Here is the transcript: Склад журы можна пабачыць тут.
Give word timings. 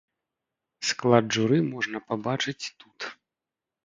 Склад 0.91 1.25
журы 1.37 1.59
можна 1.73 2.01
пабачыць 2.13 2.71
тут. 2.81 2.99